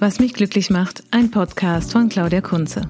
Was 0.00 0.20
mich 0.20 0.32
glücklich 0.32 0.70
macht, 0.70 1.02
ein 1.10 1.32
Podcast 1.32 1.90
von 1.90 2.08
Claudia 2.08 2.40
Kunze. 2.40 2.88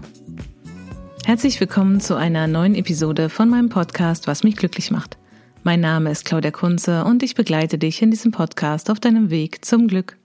Herzlich 1.24 1.59
willkommen 1.59 2.02
zu 2.02 2.16
einer 2.16 2.46
neuen 2.46 2.74
Episode 2.74 3.30
von 3.30 3.48
meinem 3.48 3.70
Podcast 3.70 4.27
Was 4.27 4.45
mich 4.45 4.56
glücklich 4.56 4.91
macht. 4.91 5.16
Mein 5.62 5.80
Name 5.80 6.10
ist 6.10 6.27
Claudia 6.27 6.50
Kunze 6.50 7.05
und 7.05 7.23
ich 7.23 7.34
begleite 7.34 7.79
dich 7.79 8.02
in 8.02 8.10
diesem 8.10 8.30
Podcast 8.30 8.91
auf 8.91 9.00
deinem 9.00 9.30
Weg 9.30 9.64
zum 9.64 9.88
Glück. 9.88 10.18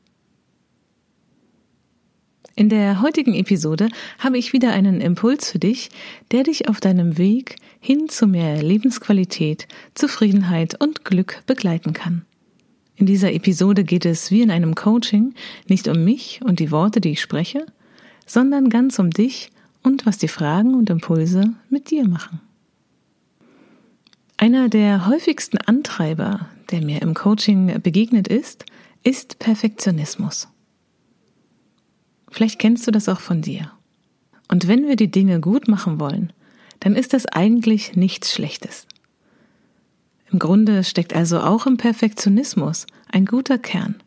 In 2.54 2.67
der 2.67 3.02
heutigen 3.02 3.34
Episode 3.34 3.88
habe 4.20 4.38
ich 4.38 4.52
wieder 4.52 4.73
einen 4.73 4.99
Impuls 4.99 5.52
für 5.52 5.59
dich, 5.59 5.90
der 6.34 6.43
dich 6.43 6.68
auf 6.68 6.81
deinem 6.81 7.18
Weg 7.18 7.55
hin 7.79 8.09
zu 8.09 8.27
mehr 8.27 8.62
Lebensqualität, 8.62 9.70
Zufriedenheit 9.93 10.81
und 10.81 11.05
Glück 11.05 11.43
begleiten 11.45 11.93
kann. 11.93 12.26
In 12.95 13.05
dieser 13.05 13.33
Episode 13.33 13.83
geht 13.83 14.05
es 14.05 14.29
wie 14.29 14.41
in 14.41 14.52
einem 14.52 14.75
Coaching 14.75 15.34
nicht 15.67 15.88
um 15.88 16.03
mich 16.03 16.41
und 16.43 16.59
die 16.59 16.71
Worte, 16.71 17.01
die 17.01 17.11
ich 17.11 17.21
spreche, 17.21 17.65
sondern 18.25 18.70
ganz 18.70 18.99
um 18.99 19.09
dich 19.09 19.49
und 19.81 20.05
was 20.05 20.17
die 20.17 20.27
Fragen 20.27 20.75
und 20.75 20.89
Impulse 20.89 21.53
mit 21.70 21.89
dir 21.89 22.07
machen. 22.07 22.39
Einer 24.37 24.70
der 24.70 25.07
häufigsten 25.07 25.57
Antreiber, 25.57 26.48
der 26.71 26.84
mir 26.84 27.01
im 27.01 27.13
Coaching 27.13 27.81
begegnet 27.81 28.27
ist, 28.27 28.65
ist 29.03 29.39
Perfektionismus. 29.39 30.48
Vielleicht 32.29 32.59
kennst 32.59 32.87
du 32.87 32.91
das 32.91 33.09
auch 33.09 33.20
von 33.20 33.41
dir. 33.41 33.71
Und 34.49 34.67
wenn 34.67 34.87
wir 34.87 34.95
die 34.95 35.12
Dinge 35.12 35.39
gut 35.39 35.67
machen 35.67 35.99
wollen, 35.99 36.34
dann 36.79 36.96
ist 36.96 37.13
das 37.13 37.25
eigentlich 37.25 37.96
nichts 37.96 38.34
Schlechtes. 38.34 38.87
Im 40.34 40.39
Grunde 40.39 40.84
steckt 40.84 41.15
also 41.15 41.39
auch 41.41 41.67
im 41.67 41.77
Perfektionismus 41.77 42.87
ein 43.12 43.26
guter 43.26 43.59
Kern. 43.59 44.01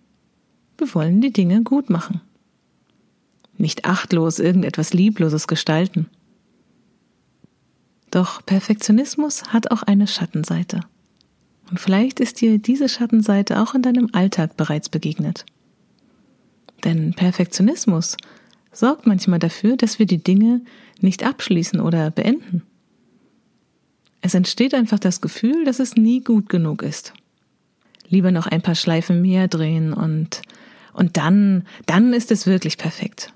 Wir 0.77 0.93
wollen 0.93 1.21
die 1.21 1.33
Dinge 1.33 1.63
gut 1.63 1.89
machen. 1.89 2.21
Nicht 3.57 3.85
achtlos 3.85 4.41
irgendetwas 4.41 4.93
Liebloses 4.93 5.47
gestalten. 5.47 6.09
Doch 8.11 8.45
Perfektionismus 8.45 9.45
hat 9.53 9.71
auch 9.71 9.85
eine 9.85 10.09
Schattenseite. 10.09 10.81
Und 11.71 11.79
vielleicht 11.79 12.19
ist 12.19 12.41
dir 12.41 12.59
diese 12.59 12.89
Schattenseite 12.89 13.63
auch 13.63 13.75
in 13.77 13.83
deinem 13.83 14.09
Alltag 14.13 14.57
bereits 14.57 14.89
begegnet. 14.89 15.47
Denn 16.85 17.15
Perfektionismus 17.15 18.17
sorgt 18.73 19.07
manchmal 19.07 19.39
dafür, 19.39 19.77
dass 19.77 20.01
wir 20.01 20.07
die 20.07 20.23
Dinge 20.23 20.63
nicht 21.01 21.25
abschließen 21.25 21.81
oder 21.81 22.11
beenden. 22.11 22.63
Es 24.27 24.35
entsteht 24.35 24.75
einfach 24.75 24.99
das 24.99 25.21
Gefühl, 25.21 25.65
dass 25.65 25.79
es 25.79 25.95
nie 25.95 26.21
gut 26.21 26.49
genug 26.49 26.83
ist. 26.83 27.13
Lieber 28.09 28.33
noch 28.33 28.49
ein 28.49 28.61
paar 28.61 28.75
Schleifen 28.75 29.23
mehr 29.23 29.47
drehen 29.47 29.93
und, 29.93 30.43
und 30.93 31.17
dann, 31.17 31.63
dann 31.87 32.13
ist 32.13 32.33
es 32.33 32.45
wirklich 32.45 32.77
perfekt. 32.77 33.33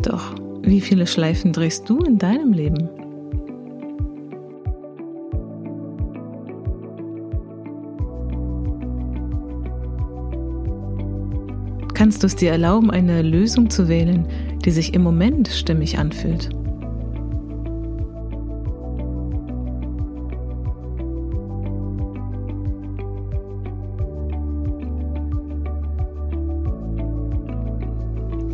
Doch 0.00 0.34
wie 0.62 0.80
viele 0.80 1.06
Schleifen 1.06 1.52
drehst 1.52 1.90
du 1.90 1.98
in 1.98 2.16
deinem 2.16 2.54
Leben? 2.54 3.01
Kannst 11.94 12.22
du 12.22 12.26
es 12.26 12.36
dir 12.36 12.50
erlauben, 12.50 12.90
eine 12.90 13.22
Lösung 13.22 13.70
zu 13.70 13.88
wählen, 13.88 14.26
die 14.64 14.70
sich 14.70 14.94
im 14.94 15.02
Moment 15.02 15.48
stimmig 15.48 15.98
anfühlt. 15.98 16.50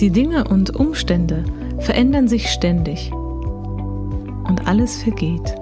Die 0.00 0.10
Dinge 0.10 0.44
und 0.44 0.76
Umstände 0.76 1.44
verändern 1.80 2.28
sich 2.28 2.50
ständig 2.50 3.10
und 3.12 4.66
alles 4.66 5.02
vergeht. 5.02 5.54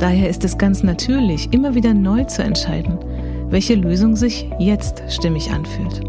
Daher 0.00 0.28
ist 0.28 0.44
es 0.44 0.58
ganz 0.58 0.82
natürlich, 0.82 1.52
immer 1.52 1.76
wieder 1.76 1.94
neu 1.94 2.24
zu 2.24 2.42
entscheiden, 2.42 2.98
welche 3.50 3.74
Lösung 3.74 4.16
sich 4.16 4.50
jetzt 4.58 5.02
stimmig 5.08 5.50
anfühlt. 5.50 6.02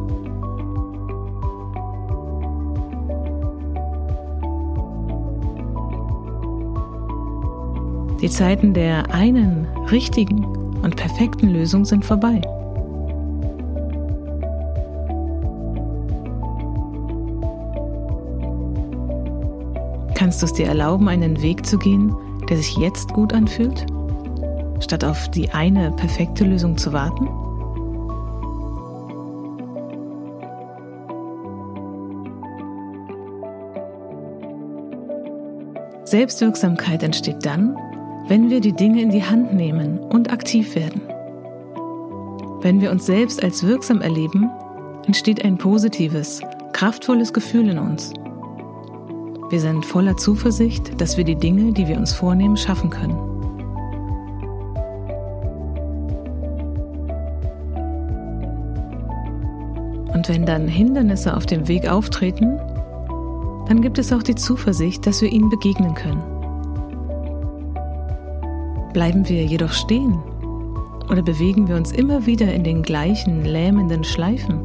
Die 8.22 8.29
Zeiten 8.29 8.73
der 8.73 9.13
einen 9.13 9.66
richtigen 9.91 10.44
und 10.81 10.97
perfekten 10.97 11.49
Lösung 11.49 11.85
sind 11.85 12.03
vorbei. 12.03 12.41
Kannst 20.16 20.41
du 20.41 20.45
es 20.45 20.53
dir 20.53 20.67
erlauben, 20.67 21.07
einen 21.07 21.41
Weg 21.41 21.66
zu 21.66 21.78
gehen, 21.78 22.13
der 22.49 22.57
sich 22.57 22.78
jetzt 22.78 23.13
gut 23.13 23.33
anfühlt? 23.33 23.85
Statt 24.79 25.03
auf 25.03 25.29
die 25.29 25.50
eine 25.51 25.91
perfekte 25.91 26.44
Lösung 26.44 26.78
zu 26.78 26.94
warten? 26.94 27.28
Selbstwirksamkeit 36.09 37.03
entsteht 37.03 37.45
dann, 37.45 37.78
wenn 38.28 38.50
wir 38.50 38.62
die 38.62 38.73
Dinge 38.73 39.01
in 39.01 39.12
die 39.12 39.23
Hand 39.23 39.53
nehmen 39.53 40.00
und 40.00 40.31
aktiv 40.31 40.75
werden. 40.75 41.01
Wenn 42.61 42.81
wir 42.81 42.90
uns 42.90 43.06
selbst 43.06 43.44
als 43.44 43.66
wirksam 43.66 44.01
erleben, 44.01 44.50
entsteht 45.06 45.46
ein 45.46 45.57
positives, 45.57 46.41
kraftvolles 46.73 47.31
Gefühl 47.31 47.69
in 47.69 47.78
uns. 47.78 48.11
Wir 49.50 49.59
sind 49.59 49.85
voller 49.85 50.17
Zuversicht, 50.17 51.00
dass 51.00 51.16
wir 51.16 51.23
die 51.23 51.35
Dinge, 51.35 51.73
die 51.73 51.88
wir 51.88 51.97
uns 51.97 52.13
vornehmen, 52.13 52.57
schaffen 52.57 52.90
können. 52.90 53.28
Und 60.19 60.28
wenn 60.28 60.46
dann 60.46 60.68
Hindernisse 60.68 61.38
auf 61.38 61.46
dem 61.46 61.69
Weg 61.69 61.90
auftreten, 61.90 62.59
dann 63.69 63.81
gibt 63.81 63.97
es 63.97 64.12
auch 64.12 64.22
die 64.22 64.35
Zuversicht, 64.35 65.07
dass 65.07 65.22
wir 65.22 65.31
ihnen 65.31 65.50
begegnen 65.50 65.94
können. 65.94 66.22
Bleiben 68.91 69.29
wir 69.29 69.46
jedoch 69.46 69.72
stehen 69.72 70.19
oder 71.09 71.22
bewegen 71.22 71.69
wir 71.69 71.78
uns 71.78 71.94
immer 71.94 72.25
wieder 72.25 72.53
in 72.53 72.66
den 72.66 72.84
gleichen 72.84 73.46
lähmenden 73.46 74.03
Schleifen, 74.03 74.59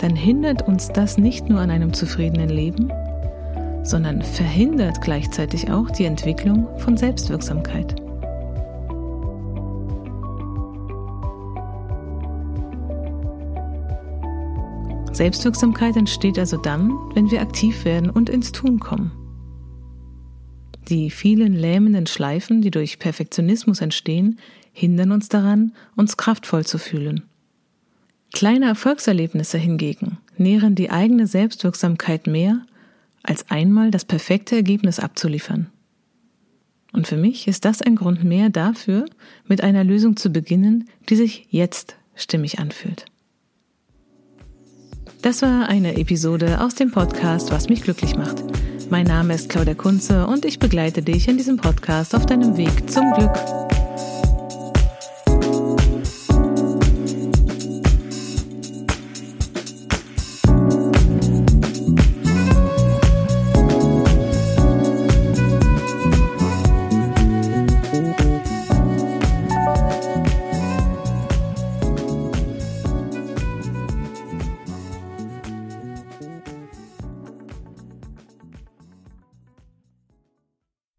dann 0.00 0.16
hindert 0.16 0.66
uns 0.66 0.88
das 0.88 1.16
nicht 1.16 1.48
nur 1.48 1.60
an 1.60 1.70
einem 1.70 1.92
zufriedenen 1.92 2.48
Leben, 2.48 2.90
sondern 3.84 4.20
verhindert 4.20 5.00
gleichzeitig 5.00 5.70
auch 5.70 5.90
die 5.92 6.06
Entwicklung 6.06 6.66
von 6.78 6.96
Selbstwirksamkeit. 6.96 7.94
Selbstwirksamkeit 15.16 15.96
entsteht 15.96 16.38
also 16.38 16.58
dann, 16.58 16.90
wenn 17.14 17.30
wir 17.30 17.40
aktiv 17.40 17.86
werden 17.86 18.10
und 18.10 18.28
ins 18.28 18.52
Tun 18.52 18.78
kommen. 18.78 19.12
Die 20.88 21.10
vielen 21.10 21.54
lähmenden 21.54 22.06
Schleifen, 22.06 22.60
die 22.60 22.70
durch 22.70 22.98
Perfektionismus 22.98 23.80
entstehen, 23.80 24.38
hindern 24.72 25.12
uns 25.12 25.30
daran, 25.30 25.72
uns 25.96 26.18
kraftvoll 26.18 26.66
zu 26.66 26.76
fühlen. 26.76 27.22
Kleine 28.34 28.66
Erfolgserlebnisse 28.66 29.56
hingegen 29.56 30.18
nähren 30.36 30.74
die 30.74 30.90
eigene 30.90 31.26
Selbstwirksamkeit 31.26 32.26
mehr, 32.26 32.66
als 33.22 33.50
einmal 33.50 33.90
das 33.90 34.04
perfekte 34.04 34.54
Ergebnis 34.54 35.00
abzuliefern. 35.00 35.70
Und 36.92 37.06
für 37.06 37.16
mich 37.16 37.48
ist 37.48 37.64
das 37.64 37.80
ein 37.80 37.96
Grund 37.96 38.22
mehr 38.22 38.50
dafür, 38.50 39.06
mit 39.46 39.62
einer 39.62 39.82
Lösung 39.82 40.18
zu 40.18 40.28
beginnen, 40.28 40.90
die 41.08 41.16
sich 41.16 41.46
jetzt 41.50 41.96
stimmig 42.14 42.58
anfühlt. 42.58 43.06
Das 45.26 45.42
war 45.42 45.68
eine 45.68 45.96
Episode 45.96 46.60
aus 46.60 46.76
dem 46.76 46.92
Podcast 46.92 47.50
Was 47.50 47.68
mich 47.68 47.82
glücklich 47.82 48.14
macht. 48.14 48.44
Mein 48.90 49.06
Name 49.06 49.34
ist 49.34 49.48
Claudia 49.48 49.74
Kunze 49.74 50.24
und 50.24 50.44
ich 50.44 50.60
begleite 50.60 51.02
dich 51.02 51.26
in 51.26 51.36
diesem 51.36 51.56
Podcast 51.56 52.14
auf 52.14 52.26
deinem 52.26 52.56
Weg 52.56 52.88
zum 52.88 53.12
Glück. 53.12 53.75